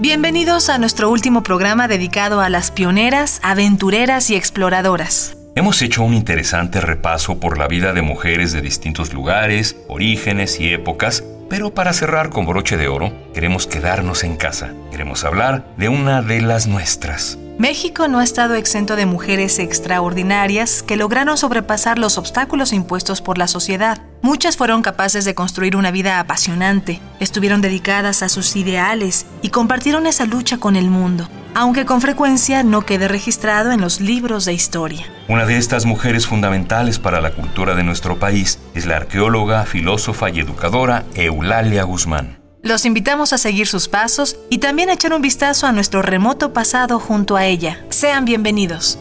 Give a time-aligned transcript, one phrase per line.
[0.00, 5.36] Bienvenidos a nuestro último programa dedicado a las pioneras, aventureras y exploradoras.
[5.54, 10.72] Hemos hecho un interesante repaso por la vida de mujeres de distintos lugares, orígenes y
[10.72, 14.72] épocas, pero para cerrar con broche de oro, queremos quedarnos en casa.
[14.90, 17.36] Queremos hablar de una de las nuestras.
[17.60, 23.36] México no ha estado exento de mujeres extraordinarias que lograron sobrepasar los obstáculos impuestos por
[23.36, 24.00] la sociedad.
[24.22, 30.06] Muchas fueron capaces de construir una vida apasionante, estuvieron dedicadas a sus ideales y compartieron
[30.06, 34.54] esa lucha con el mundo, aunque con frecuencia no quede registrado en los libros de
[34.54, 35.04] historia.
[35.28, 40.30] Una de estas mujeres fundamentales para la cultura de nuestro país es la arqueóloga, filósofa
[40.30, 42.39] y educadora Eulalia Guzmán.
[42.62, 46.52] Los invitamos a seguir sus pasos y también a echar un vistazo a nuestro remoto
[46.52, 47.82] pasado junto a ella.
[47.88, 48.98] Sean bienvenidos.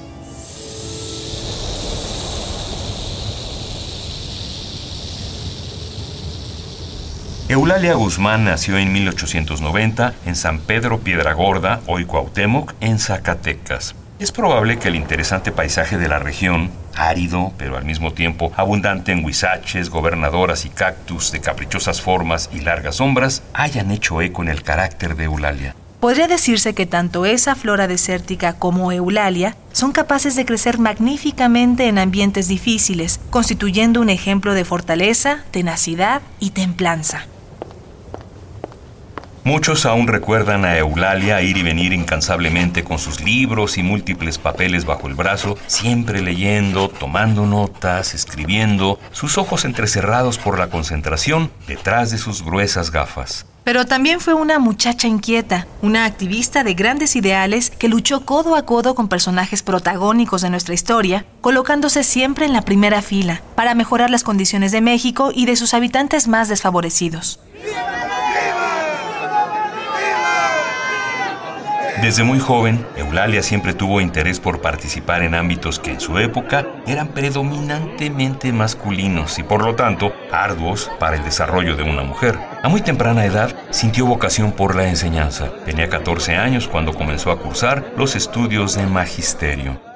[7.50, 13.96] Eulalia Guzmán nació en 1890 en San Pedro Piedra Gorda, hoy Cuauhtémoc, en Zacatecas.
[14.20, 19.14] Es probable que el interesante paisaje de la región, árido pero al mismo tiempo abundante
[19.14, 24.50] en huizaches, gobernadoras y cactus de caprichosas formas y largas sombras, hayan hecho eco en
[24.50, 25.74] el carácter de Eulalia.
[26.02, 31.98] Podría decirse que tanto esa flora desértica como Eulalia son capaces de crecer magníficamente en
[31.98, 37.26] ambientes difíciles, constituyendo un ejemplo de fortaleza, tenacidad y templanza.
[39.44, 44.86] Muchos aún recuerdan a Eulalia ir y venir incansablemente con sus libros y múltiples papeles
[44.86, 52.12] bajo el brazo, siempre leyendo, tomando notas, escribiendo, sus ojos entrecerrados por la concentración detrás
[52.12, 53.46] de sus gruesas gafas.
[53.64, 58.66] Pero también fue una muchacha inquieta, una activista de grandes ideales que luchó codo a
[58.66, 64.10] codo con personajes protagónicos de nuestra historia, colocándose siempre en la primera fila para mejorar
[64.10, 67.40] las condiciones de México y de sus habitantes más desfavorecidos.
[72.02, 76.66] Desde muy joven, Eulalia siempre tuvo interés por participar en ámbitos que en su época
[76.88, 82.40] eran predominantemente masculinos y por lo tanto arduos para el desarrollo de una mujer.
[82.64, 85.52] A muy temprana edad sintió vocación por la enseñanza.
[85.66, 89.89] Tenía 14 años cuando comenzó a cursar los estudios de magisterio.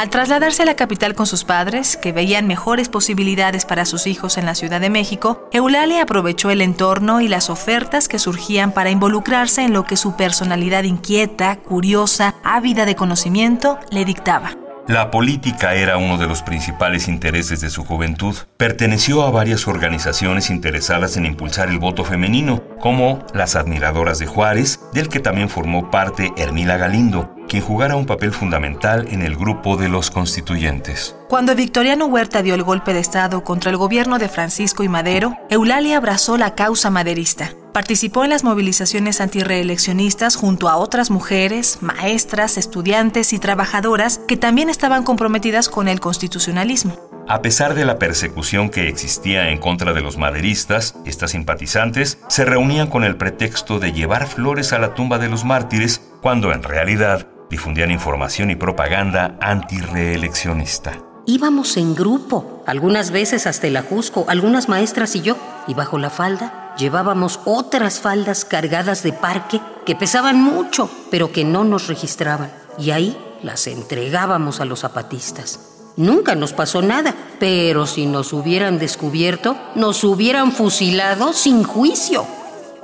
[0.00, 4.38] Al trasladarse a la capital con sus padres, que veían mejores posibilidades para sus hijos
[4.38, 8.88] en la Ciudad de México, Eulalia aprovechó el entorno y las ofertas que surgían para
[8.88, 14.56] involucrarse en lo que su personalidad inquieta, curiosa, ávida de conocimiento le dictaba.
[14.88, 18.34] La política era uno de los principales intereses de su juventud.
[18.56, 24.80] Perteneció a varias organizaciones interesadas en impulsar el voto femenino, como las Admiradoras de Juárez,
[24.94, 29.76] del que también formó parte Hermila Galindo, quien jugara un papel fundamental en el grupo
[29.76, 31.16] de los constituyentes.
[31.28, 35.36] Cuando Victoriano Huerta dio el golpe de Estado contra el gobierno de Francisco y Madero,
[35.50, 37.52] Eulalia abrazó la causa maderista.
[37.72, 44.70] Participó en las movilizaciones antireeleccionistas junto a otras mujeres, maestras, estudiantes y trabajadoras que también
[44.70, 46.96] estaban comprometidas con el constitucionalismo.
[47.28, 52.44] A pesar de la persecución que existía en contra de los maderistas, estas simpatizantes se
[52.44, 56.62] reunían con el pretexto de llevar flores a la tumba de los mártires, cuando en
[56.62, 60.92] realidad difundían información y propaganda antireeleccionista.
[61.26, 65.36] Íbamos en grupo, algunas veces hasta el ajusco, algunas maestras y yo,
[65.66, 71.44] y bajo la falda llevábamos otras faldas cargadas de parque que pesaban mucho, pero que
[71.44, 75.60] no nos registraban, y ahí las entregábamos a los zapatistas.
[75.96, 82.26] Nunca nos pasó nada, pero si nos hubieran descubierto, nos hubieran fusilado sin juicio.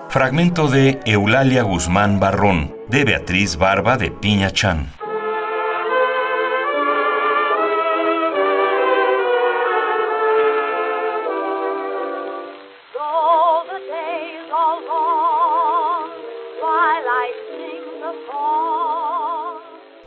[0.09, 5.06] Fragmento de Eulalia Guzmán Barrón, de Beatriz Barba de Piña Chan.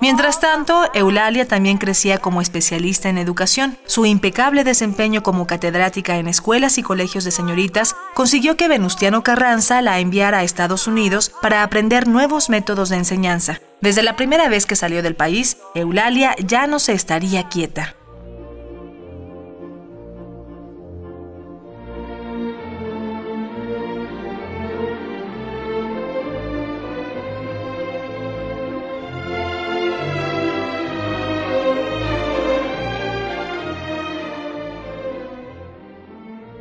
[0.10, 3.78] Mientras tanto, Eulalia también crecía como especialista en educación.
[3.86, 9.84] Su impecable desempeño como catedrática en escuelas y colegios de señoritas consiguió que Venustiano Carranza
[9.84, 13.62] la enviara a Estados Unidos para aprender nuevos métodos de enseñanza.
[13.82, 17.96] Desde la primera vez que salió del país, Eulalia ya no se estaría quieta.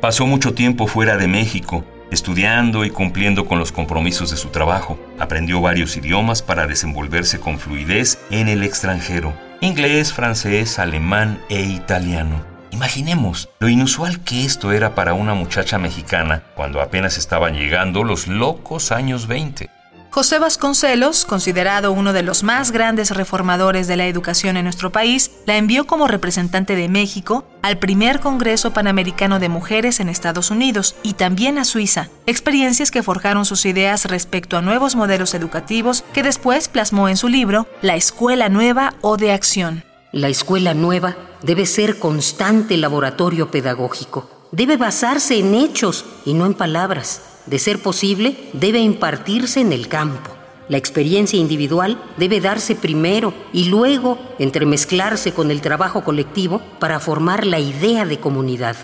[0.01, 4.97] Pasó mucho tiempo fuera de México, estudiando y cumpliendo con los compromisos de su trabajo.
[5.19, 9.33] Aprendió varios idiomas para desenvolverse con fluidez en el extranjero.
[9.59, 12.41] Inglés, francés, alemán e italiano.
[12.71, 18.27] Imaginemos lo inusual que esto era para una muchacha mexicana cuando apenas estaban llegando los
[18.27, 19.69] locos años 20.
[20.11, 25.29] José Vasconcelos, considerado uno de los más grandes reformadores de la educación en nuestro país,
[25.45, 30.95] la envió como representante de México al primer Congreso Panamericano de Mujeres en Estados Unidos
[31.03, 36.23] y también a Suiza, experiencias que forjaron sus ideas respecto a nuevos modelos educativos que
[36.23, 39.83] después plasmó en su libro La Escuela Nueva o de Acción.
[40.11, 44.27] La escuela nueva debe ser constante laboratorio pedagógico.
[44.51, 47.28] Debe basarse en hechos y no en palabras.
[47.49, 50.29] De ser posible, debe impartirse en el campo.
[50.67, 57.47] La experiencia individual debe darse primero y luego entremezclarse con el trabajo colectivo para formar
[57.47, 58.75] la idea de comunidad.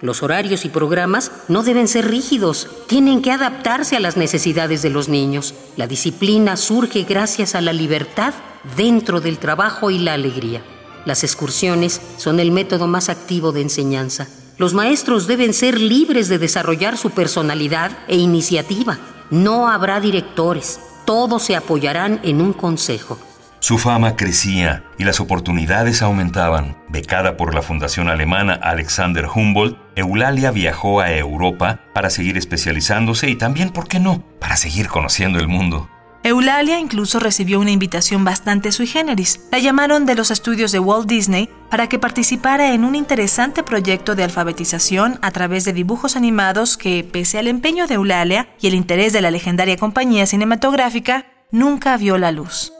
[0.00, 4.90] Los horarios y programas no deben ser rígidos, tienen que adaptarse a las necesidades de
[4.90, 5.54] los niños.
[5.76, 8.32] La disciplina surge gracias a la libertad
[8.76, 10.62] dentro del trabajo y la alegría.
[11.04, 14.28] Las excursiones son el método más activo de enseñanza.
[14.56, 18.98] Los maestros deben ser libres de desarrollar su personalidad e iniciativa.
[19.30, 23.18] No habrá directores, todos se apoyarán en un consejo.
[23.58, 26.76] Su fama crecía y las oportunidades aumentaban.
[26.88, 33.36] Becada por la Fundación Alemana Alexander Humboldt, Eulalia viajó a Europa para seguir especializándose y
[33.36, 35.88] también, ¿por qué no?, para seguir conociendo el mundo.
[36.24, 39.40] Eulalia incluso recibió una invitación bastante sui generis.
[39.52, 44.14] La llamaron de los estudios de Walt Disney para que participara en un interesante proyecto
[44.14, 48.74] de alfabetización a través de dibujos animados que, pese al empeño de Eulalia y el
[48.74, 52.72] interés de la legendaria compañía cinematográfica, nunca vio la luz.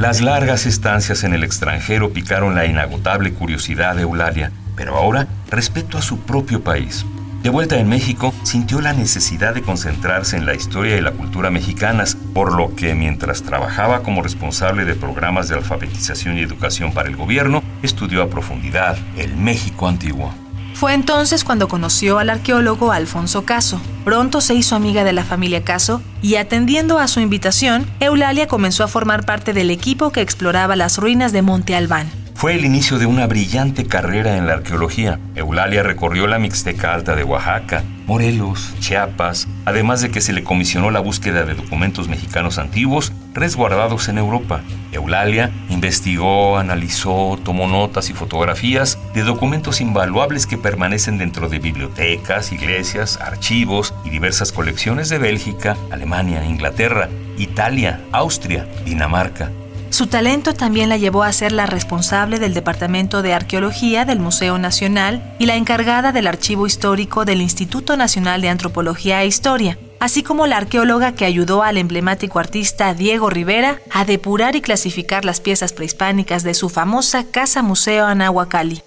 [0.00, 5.98] Las largas estancias en el extranjero picaron la inagotable curiosidad de Eulalia, pero ahora respecto
[5.98, 7.04] a su propio país.
[7.42, 11.50] De vuelta en México, sintió la necesidad de concentrarse en la historia y la cultura
[11.50, 17.10] mexicanas, por lo que mientras trabajaba como responsable de programas de alfabetización y educación para
[17.10, 20.32] el gobierno, estudió a profundidad el México antiguo.
[20.80, 23.78] Fue entonces cuando conoció al arqueólogo Alfonso Caso.
[24.02, 28.82] Pronto se hizo amiga de la familia Caso y atendiendo a su invitación, Eulalia comenzó
[28.82, 32.10] a formar parte del equipo que exploraba las ruinas de Monte Albán.
[32.34, 35.20] Fue el inicio de una brillante carrera en la arqueología.
[35.34, 40.90] Eulalia recorrió la Mixteca Alta de Oaxaca, Morelos, Chiapas, además de que se le comisionó
[40.90, 44.62] la búsqueda de documentos mexicanos antiguos resguardados en Europa.
[44.90, 52.50] Eulalia investigó, analizó, tomó notas y fotografías de documentos invaluables que permanecen dentro de bibliotecas,
[52.50, 57.08] iglesias, archivos y diversas colecciones de Bélgica, Alemania, Inglaterra,
[57.38, 59.52] Italia, Austria, Dinamarca.
[59.90, 64.56] Su talento también la llevó a ser la responsable del Departamento de Arqueología del Museo
[64.56, 70.22] Nacional y la encargada del Archivo Histórico del Instituto Nacional de Antropología e Historia, así
[70.22, 75.40] como la arqueóloga que ayudó al emblemático artista Diego Rivera a depurar y clasificar las
[75.40, 78.82] piezas prehispánicas de su famosa Casa Museo Anahuacalli.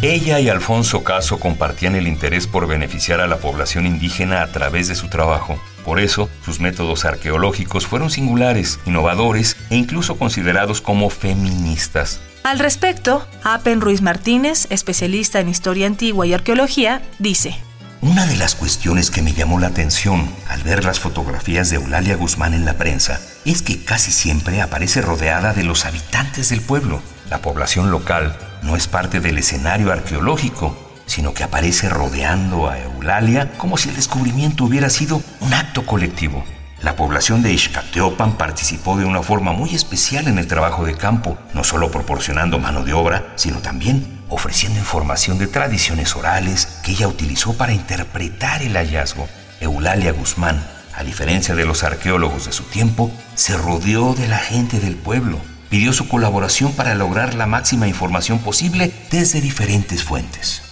[0.00, 4.86] Ella y Alfonso Caso compartían el interés por beneficiar a la población indígena a través
[4.86, 5.60] de su trabajo.
[5.84, 12.20] Por eso, sus métodos arqueológicos fueron singulares, innovadores e incluso considerados como feministas.
[12.44, 17.58] Al respecto, Apen Ruiz Martínez, especialista en historia antigua y arqueología, dice,
[18.00, 22.14] Una de las cuestiones que me llamó la atención al ver las fotografías de Eulalia
[22.14, 27.02] Guzmán en la prensa es que casi siempre aparece rodeada de los habitantes del pueblo.
[27.28, 33.50] La población local no es parte del escenario arqueológico, sino que aparece rodeando a Eulalia
[33.58, 36.44] como si el descubrimiento hubiera sido un acto colectivo.
[36.82, 41.36] La población de Ixcateopan participó de una forma muy especial en el trabajo de campo,
[41.52, 47.08] no solo proporcionando mano de obra, sino también ofreciendo información de tradiciones orales que ella
[47.08, 49.28] utilizó para interpretar el hallazgo.
[49.60, 54.80] Eulalia Guzmán, a diferencia de los arqueólogos de su tiempo, se rodeó de la gente
[54.80, 55.38] del pueblo.
[55.70, 60.62] Pidió su colaboración para lograr la máxima información posible desde diferentes fuentes.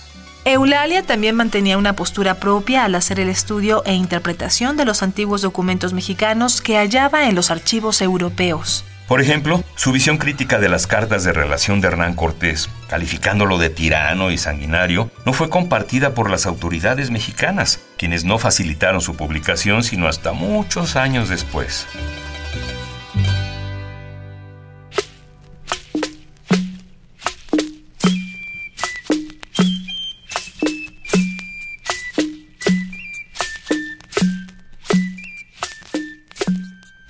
[0.45, 5.43] Eulalia también mantenía una postura propia al hacer el estudio e interpretación de los antiguos
[5.43, 8.85] documentos mexicanos que hallaba en los archivos europeos.
[9.09, 13.71] Por ejemplo, su visión crítica de las cartas de relación de Hernán Cortés, calificándolo de
[13.71, 19.85] tirano y sanguinario, no fue compartida por las autoridades mexicanas, quienes no facilitaron su publicación
[19.85, 21.87] sino hasta muchos años después.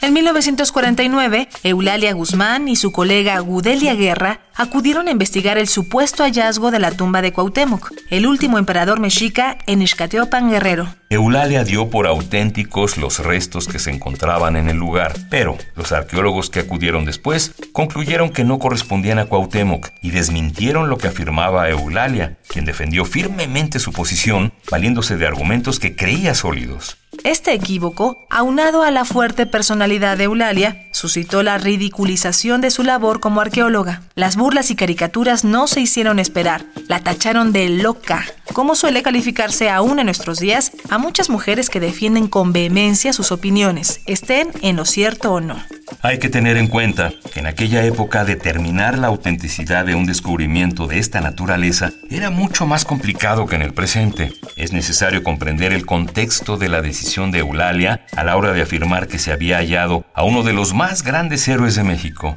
[0.07, 6.71] En 1949, Eulalia Guzmán y su colega Gudelia Guerra acudieron a investigar el supuesto hallazgo
[6.71, 10.89] de la tumba de Cuauhtémoc, el último emperador mexica en Ixcateopan Guerrero.
[11.09, 16.51] Eulalia dio por auténticos los restos que se encontraban en el lugar, pero los arqueólogos
[16.51, 22.39] que acudieron después concluyeron que no correspondían a Cuauhtémoc y desmintieron lo que afirmaba Eulalia,
[22.49, 26.97] quien defendió firmemente su posición valiéndose de argumentos que creía sólidos.
[27.25, 33.21] Este equívoco, aunado a la fuerte personalidad de Eulalia, suscitó la ridiculización de su labor
[33.21, 34.03] como arqueóloga.
[34.15, 36.67] Las burlas y caricaturas no se hicieron esperar.
[36.87, 41.81] La tacharon de loca, como suele calificarse aún en nuestros días a muchas mujeres que
[41.81, 45.61] defienden con vehemencia sus opiniones, estén en lo cierto o no.
[46.01, 50.87] Hay que tener en cuenta que en aquella época determinar la autenticidad de un descubrimiento
[50.87, 54.33] de esta naturaleza era mucho más complicado que en el presente.
[54.55, 59.09] Es necesario comprender el contexto de la decisión de Eulalia a la hora de afirmar
[59.09, 62.37] que se había hallado a uno de los más grandes héroes de México.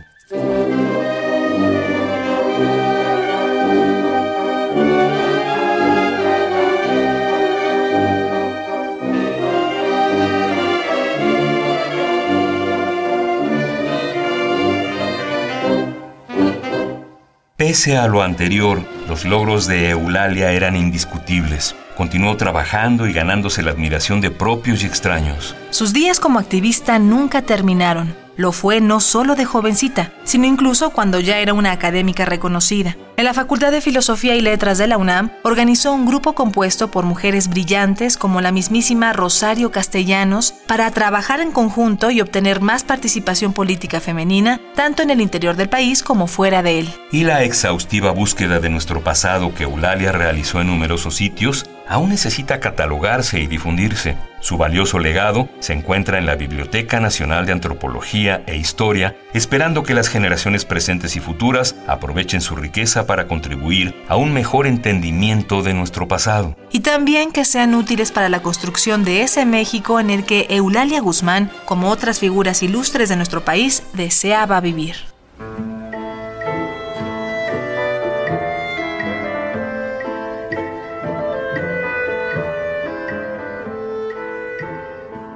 [17.59, 21.75] Pese a lo anterior, los logros de Eulalia eran indiscutibles.
[21.97, 25.57] Continuó trabajando y ganándose la admiración de propios y extraños.
[25.69, 28.15] Sus días como activista nunca terminaron.
[28.37, 32.95] Lo fue no solo de jovencita, sino incluso cuando ya era una académica reconocida.
[33.19, 37.03] En la Facultad de Filosofía y Letras de la UNAM organizó un grupo compuesto por
[37.03, 43.51] mujeres brillantes como la mismísima Rosario Castellanos para trabajar en conjunto y obtener más participación
[43.51, 46.89] política femenina, tanto en el interior del país como fuera de él.
[47.11, 52.59] Y la exhaustiva búsqueda de nuestro pasado que Eulalia realizó en numerosos sitios aún necesita
[52.59, 54.15] catalogarse y difundirse.
[54.41, 59.95] Su valioso legado se encuentra en la Biblioteca Nacional de Antropología e Historia, esperando que
[59.95, 65.73] las generaciones presentes y futuras aprovechen su riqueza para contribuir a un mejor entendimiento de
[65.73, 66.55] nuestro pasado.
[66.71, 71.01] Y también que sean útiles para la construcción de ese México en el que Eulalia
[71.01, 74.95] Guzmán, como otras figuras ilustres de nuestro país, deseaba vivir.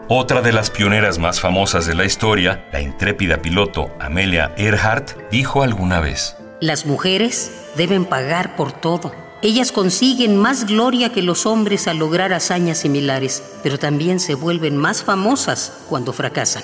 [0.08, 5.64] Otra de las pioneras más famosas de la historia, la intrépida piloto Amelia Earhart, dijo
[5.64, 9.14] alguna vez, Las mujeres deben pagar por todo.
[9.42, 14.78] Ellas consiguen más gloria que los hombres al lograr hazañas similares, pero también se vuelven
[14.78, 16.64] más famosas cuando fracasan.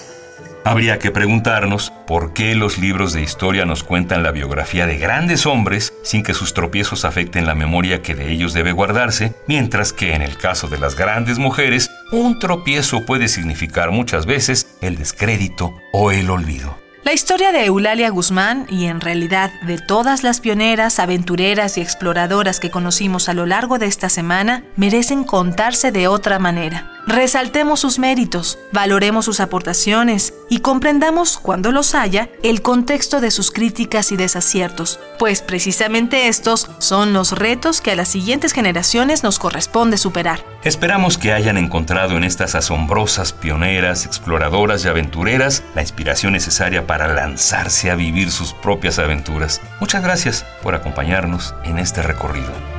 [0.63, 5.45] Habría que preguntarnos por qué los libros de historia nos cuentan la biografía de grandes
[5.45, 10.13] hombres sin que sus tropiezos afecten la memoria que de ellos debe guardarse, mientras que
[10.13, 15.73] en el caso de las grandes mujeres, un tropiezo puede significar muchas veces el descrédito
[15.91, 16.77] o el olvido.
[17.09, 22.59] La historia de Eulalia Guzmán, y en realidad de todas las pioneras, aventureras y exploradoras
[22.59, 26.98] que conocimos a lo largo de esta semana, merecen contarse de otra manera.
[27.09, 33.49] Resaltemos sus méritos, valoremos sus aportaciones y comprendamos, cuando los haya, el contexto de sus
[33.49, 39.39] críticas y desaciertos, pues precisamente estos son los retos que a las siguientes generaciones nos
[39.39, 40.45] corresponde superar.
[40.63, 47.11] Esperamos que hayan encontrado en estas asombrosas pioneras, exploradoras y aventureras la inspiración necesaria para
[47.11, 49.61] lanzarse a vivir sus propias aventuras.
[49.79, 52.78] Muchas gracias por acompañarnos en este recorrido.